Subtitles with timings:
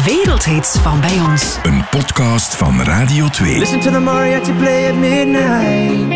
[0.00, 1.56] Wereldhits van bij ons.
[1.62, 3.58] Een podcast van Radio 2.
[3.58, 6.12] Listen to the mariachi play at midnight.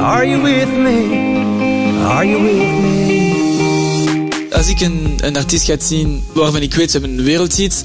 [0.00, 2.02] Are you with me?
[2.06, 4.48] Are you with me?
[4.50, 7.84] Als ik een, een artiest ga zien waarvan ik weet ze hebben een wereldhit,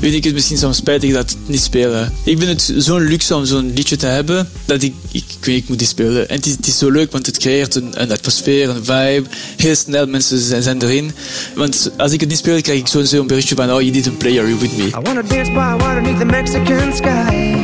[0.00, 2.12] vind ik het misschien soms spijtig dat het niet spelen.
[2.24, 5.56] Ik vind het zo'n luxe om zo'n liedje te hebben, dat ik, ik, ik, weet,
[5.56, 6.28] ik moet die spelen.
[6.28, 9.24] En het is, het is zo leuk, want het creëert een, een atmosfeer, een vibe.
[9.56, 11.12] Heel snel, mensen zijn, zijn erin.
[11.54, 14.06] Want als ik het niet speel, krijg ik zo'n zo'n berichtje van, oh, you need
[14.06, 14.84] a player, you with me.
[14.84, 17.56] I wanna dance by water beneath the Mexican sky.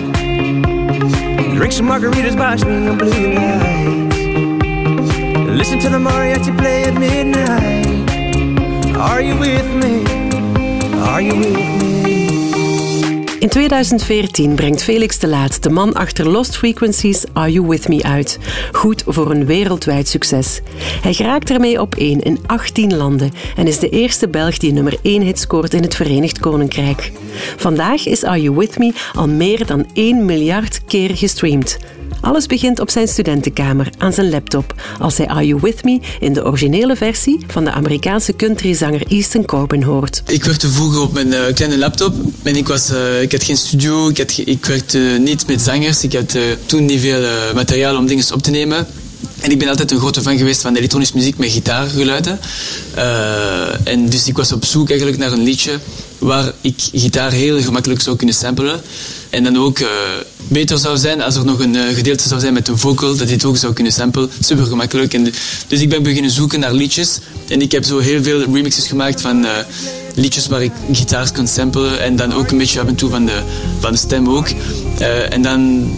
[1.56, 4.16] Drink some margaritas by swinging blue lights.
[5.56, 7.86] Listen to the mariachi play at midnight.
[8.96, 10.04] Are you with me?
[11.00, 11.95] Are you with me?
[13.46, 18.02] In 2014 brengt Felix de Laat, de man achter Lost Frequencies, Are You With Me
[18.02, 18.38] uit.
[18.72, 20.60] Goed voor een wereldwijd succes.
[21.02, 24.98] Hij geraakt ermee op één in 18 landen en is de eerste Belg die nummer
[25.02, 27.12] 1 hit scoort in het Verenigd Koninkrijk.
[27.56, 31.78] Vandaag is Are You With Me al meer dan 1 miljard keer gestreamd.
[32.20, 36.32] Alles begint op zijn studentenkamer aan zijn laptop als hij Are You With Me in
[36.32, 40.22] de originele versie van de Amerikaanse countryzanger Easton Corbin hoort.
[40.26, 43.56] Ik werkte vroeger op mijn uh, kleine laptop en ik, was, uh, ik had geen
[43.56, 47.96] studio, ik, had ik werkte niet met zangers, ik had uh, toen niet veel materiaal
[47.96, 48.86] om dingen op te nemen.
[49.40, 52.38] En ik ben altijd een grote fan geweest van elektronische muziek met gitaargeluiden.
[53.84, 55.78] en dus ik was op zoek eigenlijk naar een liedje
[56.18, 58.80] waar ik gitaar heel gemakkelijk zou kunnen samplen.
[59.30, 59.78] En dan ook
[60.48, 63.28] beter zou zijn als er nog een uh, gedeelte zou zijn met een vocal, dat
[63.28, 64.30] dit ook zou kunnen samplen.
[64.40, 65.14] Super gemakkelijk.
[65.14, 65.32] En
[65.66, 67.18] dus ik ben beginnen zoeken naar liedjes.
[67.48, 69.50] En ik heb zo heel veel remixes gemaakt van uh,
[70.14, 72.00] liedjes waar ik gitaars kon samplen.
[72.00, 73.42] En dan ook een beetje af en toe van de,
[73.80, 74.48] van de stem ook.
[75.30, 75.90] en dan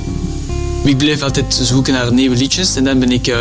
[0.84, 2.76] ik bleef altijd zoeken naar nieuwe liedjes.
[2.76, 3.34] En dan ben ik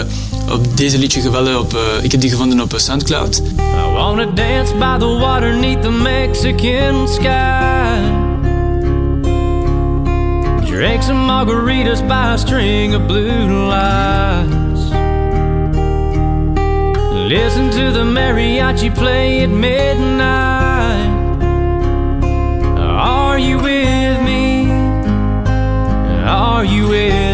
[0.52, 1.60] op deze liedje gevallen.
[1.60, 3.38] Op, ik heb die gevonden op Soundcloud.
[3.38, 8.27] I wanna dance by the water neath the Mexican sky.
[10.78, 14.84] Drink some margaritas by a string of blue lights.
[17.34, 21.10] Listen to the mariachi play at midnight.
[22.78, 24.70] Are you with me?
[26.28, 27.27] Are you with?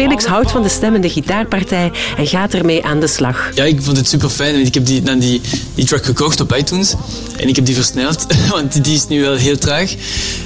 [0.00, 3.50] Felix houdt van de stemmende gitaarpartij en gaat ermee aan de slag.
[3.54, 4.66] Ja, ik vond het super fijn.
[4.66, 5.40] Ik heb die, dan die,
[5.74, 6.94] die track gekocht op iTunes
[7.36, 9.94] en ik heb die versneld, want die is nu wel heel traag.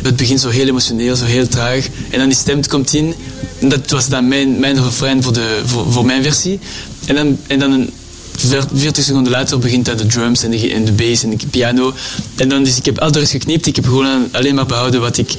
[0.03, 1.87] Het begint zo heel emotioneel, zo heel traag.
[2.11, 3.15] En dan die stem komt in.
[3.61, 6.59] Dat was dan mijn, mijn refrein voor, de, voor, voor mijn versie.
[7.07, 7.91] En dan, en dan
[8.37, 11.93] 40 seconden later begint dat de drums en de, en de bass en de piano.
[12.37, 13.67] En dan dus ik heb al de rest geknipt.
[13.67, 15.35] Ik heb gewoon alleen maar behouden wat ik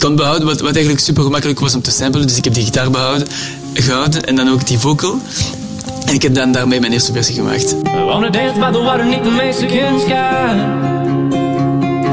[0.00, 2.26] kon behouden, wat, wat eigenlijk super gemakkelijk was om te samplen.
[2.26, 3.28] Dus ik heb die gitaar behouden,
[3.74, 5.18] gehouden en dan ook die vocal.
[6.06, 7.72] En ik heb dan daarmee mijn eerste versie gemaakt.
[7.72, 10.88] I wanna dance by the water neath the Mexican sky.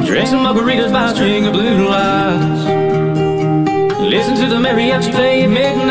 [0.06, 2.64] Drink some margaritas by a string of blue lights.
[4.00, 5.87] Listen to the mariachi play at midnight.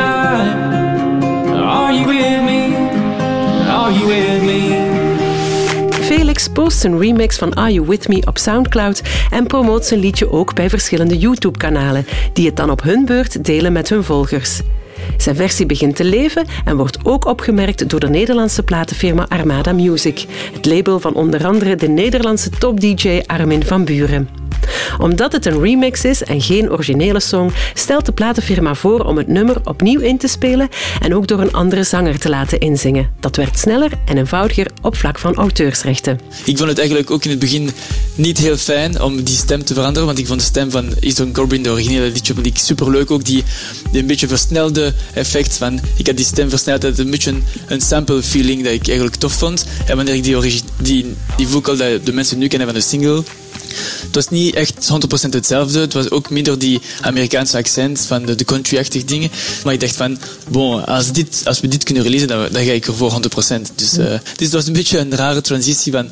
[6.37, 10.31] Felix post een remix van Are You With Me op Soundcloud en promoot zijn liedje
[10.31, 14.61] ook bij verschillende YouTube-kanalen, die het dan op hun beurt delen met hun volgers.
[15.17, 20.25] Zijn versie begint te leven en wordt ook opgemerkt door de Nederlandse platenfirma Armada Music,
[20.53, 24.46] het label van onder andere de Nederlandse top-DJ Armin van Buren
[24.99, 29.29] omdat het een remix is en geen originele song, stelt de platenfirma voor om het
[29.29, 30.69] nummer opnieuw in te spelen
[31.01, 33.11] en ook door een andere zanger te laten inzingen.
[33.21, 36.21] Dat werkt sneller en eenvoudiger op vlak van auteursrechten.
[36.45, 37.71] Ik vond het eigenlijk ook in het begin
[38.15, 41.33] niet heel fijn om die stem te veranderen, want ik vond de stem van Easton
[41.33, 43.11] Corbin, de originele liedje, vond ik superleuk.
[43.11, 43.45] Ook die,
[43.91, 47.45] die een beetje versnelde effect van, ik had die stem versneld, het een beetje een,
[47.67, 49.67] een sample feeling dat ik eigenlijk tof vond.
[49.87, 53.23] En wanneer ik die, die, die vocal dat de mensen nu kennen van de single,
[54.03, 54.91] het was niet echt
[55.27, 55.81] 100% hetzelfde.
[55.81, 59.31] Het was ook minder die Amerikaanse accent van de, de country-achtige dingen.
[59.65, 62.73] Maar ik dacht van, bon, als, dit, als we dit kunnen releasen, dan, dan ga
[62.73, 63.15] ik er voor 100%.
[63.75, 66.09] Dus, uh, dus het was een beetje een rare transitie van...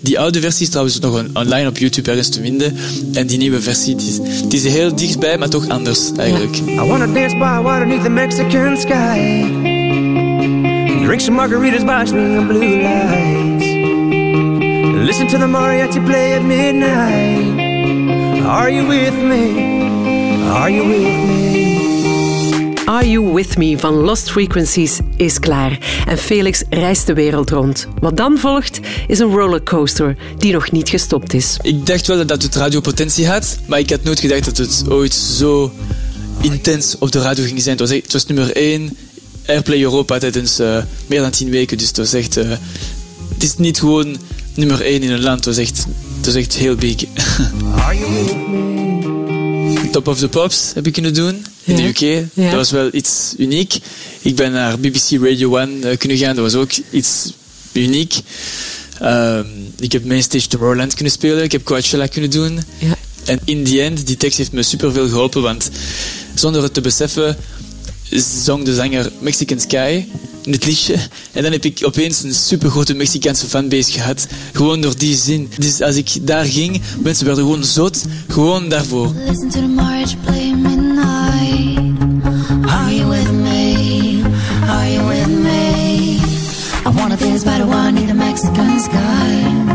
[0.00, 2.76] Die oude versie is trouwens nog online op YouTube ergens te vinden.
[3.12, 4.18] En die nieuwe versie, die is,
[4.48, 6.56] die is heel dichtbij, maar toch anders eigenlijk.
[6.56, 9.44] I wanna dance by water beneath the Mexican sky.
[11.04, 13.47] Drink some margaritas by swinging blue lights.
[15.08, 17.58] Listen to the mariachi play at midnight.
[18.44, 19.88] Are you with me?
[20.50, 22.74] Are you with me?
[22.86, 27.86] Are You With Me van Lost Frequencies is klaar en Felix reist de wereld rond.
[28.00, 31.58] Wat dan volgt is een rollercoaster die nog niet gestopt is.
[31.62, 35.14] Ik dacht wel dat het radiopotentie had, maar ik had nooit gedacht dat het ooit
[35.14, 35.72] zo
[36.40, 37.78] intens op de radio ging zijn.
[37.78, 38.96] Het was, echt, het was nummer 1
[39.46, 42.36] Airplay Europa tijdens uh, meer dan 10 weken, dus het was echt...
[42.36, 42.50] Uh,
[43.34, 44.16] het is niet gewoon
[44.58, 45.44] nummer 1 in een land.
[45.44, 45.86] Dat was echt,
[46.20, 46.96] dat echt heel big.
[49.92, 51.88] Top of the Pops heb ik kunnen doen in de.
[51.88, 51.98] UK.
[51.98, 52.24] Ja.
[52.34, 53.78] Dat was wel iets uniek.
[54.20, 56.34] Ik ben naar BBC Radio 1 eh, kunnen gaan.
[56.34, 57.32] Dat was ook iets
[57.72, 58.14] uniek.
[59.00, 59.46] Ehm,
[59.78, 61.42] ik heb Mainstage Tomorrowland kunnen spelen.
[61.42, 62.60] Ik heb Coachella kunnen doen.
[62.78, 62.96] Ja.
[63.24, 65.42] En in the end, die tekst heeft me superveel geholpen.
[65.42, 65.70] Want
[66.34, 67.36] zonder het te beseffen,
[68.44, 70.04] zong de zanger Mexican Sky
[70.52, 70.94] het liedje.
[71.32, 74.26] En dan heb ik opeens een supergrote Mexicaanse fanbase gehad.
[74.52, 75.50] Gewoon door die zin.
[75.58, 78.04] Dus als ik daar ging, mensen werden gewoon zot.
[78.28, 79.12] Gewoon daarvoor.
[79.26, 81.78] Listen to the march play midnight.
[82.66, 84.22] Are you with me?
[84.68, 86.16] Are you with me?
[86.86, 89.66] I wanna dance by the one in the Mexican sky.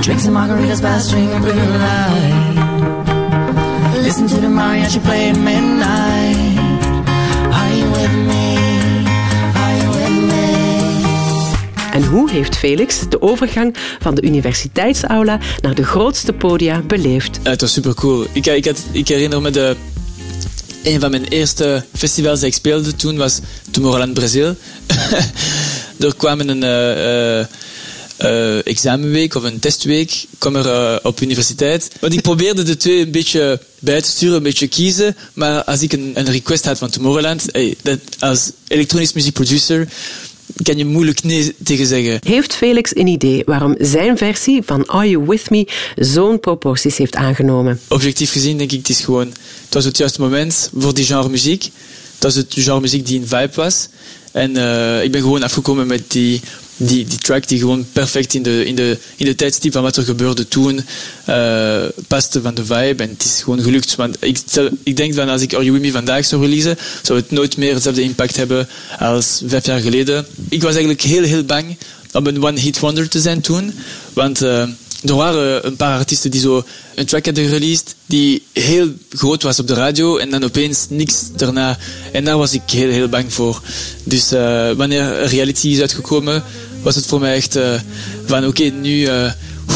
[0.00, 2.52] Drink some margaritas by a string of blue light.
[4.02, 6.21] Listen to the mariachi play midnight.
[11.92, 17.38] En hoe heeft Felix de overgang van de universiteitsaula naar de grootste podia beleefd?
[17.42, 18.26] Het was super cool.
[18.32, 19.76] Ik, ik, ik herinner me de.
[20.82, 23.40] Een van mijn eerste festivals dat ik speelde toen was
[23.70, 24.56] Tomorrowland Brazil.
[25.98, 27.46] er kwam een eh, eh,
[28.16, 31.90] eh, examenweek of een testweek kwam er op universiteit.
[32.00, 35.16] Want ik probeerde de twee een beetje bij te sturen, een beetje kiezen.
[35.32, 37.48] Maar als ik een, een request had van Tomorrowland,
[37.82, 39.88] dat, als elektronisch muziekproducer
[40.62, 42.18] kan je moeilijk nee tegen zeggen.
[42.24, 47.14] Heeft Felix een idee waarom zijn versie van Are You With Me zo'n proporties heeft
[47.14, 47.80] aangenomen?
[47.88, 49.26] objectief gezien denk ik, het is gewoon...
[49.64, 51.62] Het was het juiste moment voor die genre muziek.
[52.14, 53.88] Het was het genre muziek die een vibe was.
[54.32, 56.40] En eh, ik ben gewoon afgekomen met die,
[56.86, 59.96] die, die track die gewoon perfect in de, in de, in de tijdstip van wat
[59.96, 60.84] er gebeurde toen
[61.24, 63.02] eh, paste van de vibe.
[63.02, 63.94] En het is gewoon gelukt.
[63.94, 64.38] Want ik,
[64.82, 68.36] ik denk van als ik Me vandaag zou releasen, zou het nooit meer hetzelfde impact
[68.36, 68.68] hebben
[68.98, 70.26] als vijf jaar geleden.
[70.48, 71.76] Ik was eigenlijk heel, heel bang
[72.12, 73.72] om een one-hit wonder te zijn toen.
[74.12, 74.42] Want...
[74.42, 74.68] eh,
[75.04, 76.64] er waren een paar artiesten die zo
[76.94, 81.14] een track hadden released die heel groot was op de radio en dan opeens niks
[81.36, 81.78] daarna.
[82.12, 83.62] En daar was ik heel, heel bang voor.
[84.04, 86.44] Dus eh, wanneer reality is uitgekomen,
[86.82, 87.72] was het voor mij echt eh,
[88.26, 89.30] van oké, nu eh,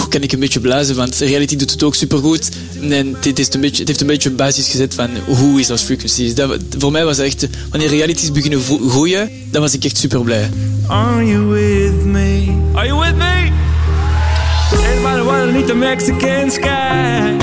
[0.09, 2.49] kan ik een beetje blazen, want reality doet het ook supergoed.
[2.91, 5.71] En dit is een beetje, het heeft een beetje een basis gezet van hoe is
[5.71, 6.35] als frequencies.
[6.35, 10.51] Dat, voor mij was echt, wanneer realities beginnen groeien, dan was ik echt super blij.
[10.87, 12.45] Are you with me?
[12.75, 13.51] Are you with me?
[14.73, 17.37] Everybody underneath the Mexican sky.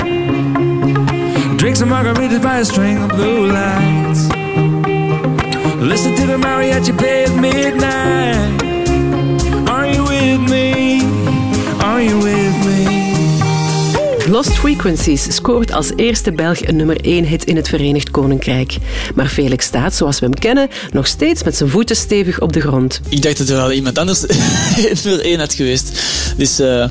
[1.56, 4.28] Drink some margaritas by a string of blue lights.
[5.80, 8.73] Listen to the mariachi play at midnight.
[10.24, 11.00] Are you with me?
[11.78, 14.30] Are you with me?
[14.30, 18.76] Lost Frequencies scoort als eerste Belg een nummer 1 hit in het Verenigd Koninkrijk.
[19.14, 22.60] Maar Felix staat, zoals we hem kennen, nog steeds met zijn voeten stevig op de
[22.60, 23.00] grond.
[23.08, 24.20] Ik dacht dat er al iemand anders
[25.04, 26.00] nummer 1 had geweest.
[26.36, 26.90] Dus eh, ja,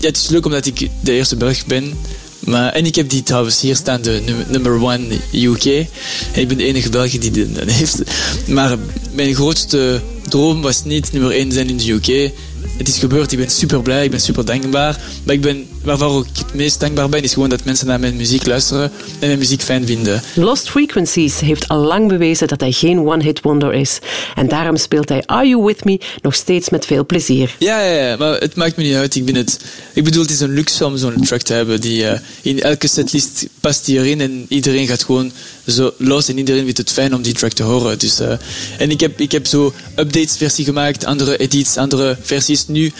[0.00, 1.92] het is leuk omdat ik de eerste Belg ben.
[2.38, 5.64] Maar, en ik heb die trouwens hier staan, de num- number 1 UK.
[5.64, 8.02] En ik ben de enige Belg die die dat heeft.
[8.46, 8.76] Maar
[9.12, 12.30] mijn grootste droom was niet nummer 1 zijn in de UK.
[12.78, 15.00] Het is gebeurd, ik ben super blij, ik ben super dankbaar.
[15.24, 18.16] Maar ik ben, waarvoor ik het meest dankbaar ben, is gewoon dat mensen naar mijn
[18.16, 20.22] muziek luisteren en mijn muziek fijn vinden.
[20.34, 23.98] Lost Frequencies heeft al lang bewezen dat hij geen one-hit wonder is.
[24.34, 27.54] En daarom speelt hij Are You With Me nog steeds met veel plezier.
[27.58, 29.14] Ja, ja, ja, maar het maakt me niet uit.
[29.14, 29.60] Ik, ben het,
[29.92, 31.80] ik bedoel, het is een luxe om zo'n track te hebben.
[31.80, 35.32] Die, eh, in elke setlist past die erin en iedereen gaat gewoon
[35.66, 37.98] zo los en iedereen vindt het fijn om die track te horen.
[37.98, 38.32] Dus, eh,
[38.78, 42.66] en ik heb, ik heb zo updates versie gemaakt, andere edits, andere versies.
[42.68, 42.92] Nu,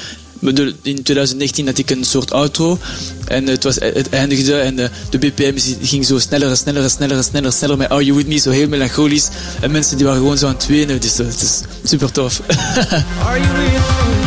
[0.82, 2.78] in 2019 had ik een soort outro
[3.24, 6.90] en het, was, het eindigde en de, de BPM ging zo sneller en sneller en
[6.90, 9.28] sneller en sneller, sneller met Are You With Me, zo heel melancholisch.
[9.60, 12.40] En mensen die waren gewoon zo aan het wenen, dus dat is super tof.
[13.26, 14.17] Are you?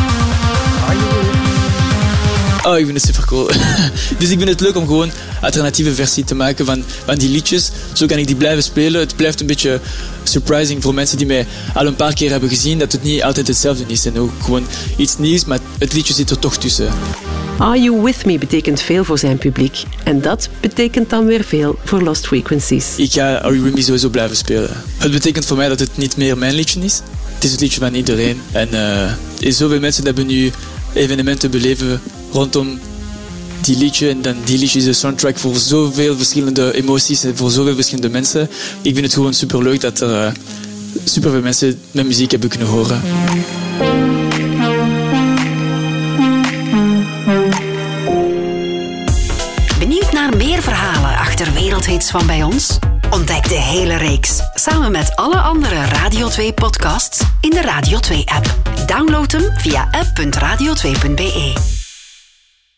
[2.64, 3.46] Oh, ik vind het super cool.
[4.18, 7.70] dus ik vind het leuk om gewoon alternatieve versie te maken van, van die liedjes.
[7.92, 9.00] Zo kan ik die blijven spelen.
[9.00, 9.80] Het blijft een beetje
[10.22, 12.78] surprising voor mensen die mij al een paar keer hebben gezien.
[12.78, 14.06] Dat het niet altijd hetzelfde is.
[14.06, 14.66] En ook gewoon
[14.96, 16.88] iets nieuws, maar het liedje zit er toch tussen.
[17.58, 19.82] Are You With Me betekent veel voor zijn publiek.
[20.04, 22.96] En dat betekent dan weer veel voor Lost Frequencies.
[22.96, 24.70] Ik ga Are You With Me sowieso blijven spelen.
[24.98, 27.00] Het betekent voor mij dat het niet meer mijn liedje is.
[27.34, 28.40] Het is het liedje van iedereen.
[28.52, 29.12] En eh,
[29.52, 30.50] zoveel mensen hebben nu
[30.92, 32.00] evenementen beleven
[32.32, 32.78] rondom
[33.60, 34.08] die liedje.
[34.08, 38.10] En dan die liedje is de soundtrack voor zoveel verschillende emoties en voor zoveel verschillende
[38.10, 38.42] mensen.
[38.82, 40.32] Ik vind het gewoon super leuk dat er eh,
[41.04, 43.02] superveel mensen mijn muziek hebben kunnen horen.
[49.78, 52.78] Benieuwd naar meer verhalen achter wereldhits van bij ons?
[53.10, 58.24] Ontdek de hele reeks samen met alle andere Radio 2 podcasts in de Radio 2
[58.26, 58.56] app.
[58.86, 61.71] Download hem via app.radio2.be.